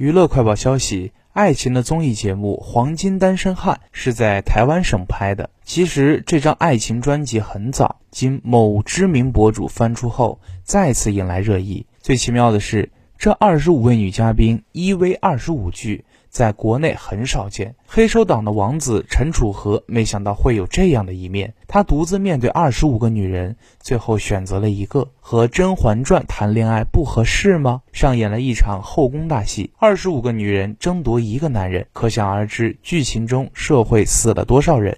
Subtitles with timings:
[0.00, 5.50] 娱乐快报消息：爱情的综艺节目《黄金单身汉》是在台湾省拍的。
[5.62, 11.84] 其实这张爱情专辑很早，经某知名博主翻出后，再次引来热议。
[12.00, 16.02] 最奇妙的是，这二十五位女嘉宾一 v 二十五句。
[16.30, 21.52] 在国内很少见，黑手党的王子陈楚河没想到会有这样的一面。
[21.66, 25.06] 他独自面对二十五个女人，最后选择了一个。
[25.20, 27.82] 和《甄嬛传》谈恋爱不合适吗？
[27.92, 34.96] 上演了一场后宫大戏，二十五个女人争夺一个男人，可想而知剧情中社会死了多少人。